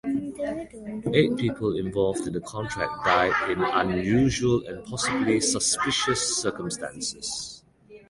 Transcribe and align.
Eight 1.13 1.37
people 1.37 1.77
involved 1.77 2.25
in 2.25 2.33
the 2.33 2.41
contract 2.41 3.05
died 3.05 3.51
in 3.51 3.63
unusual 3.63 4.65
and 4.67 4.83
possibly 4.83 5.39
suspicious 5.39 6.37
circumstances. 6.41 7.61